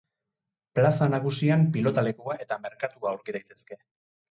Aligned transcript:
Plaza 0.79 1.07
nagusian 1.15 1.67
pilotalekua 1.77 2.39
eta 2.47 2.59
merkatua 2.65 3.13
aurki 3.15 3.39
daitezke. 3.39 3.81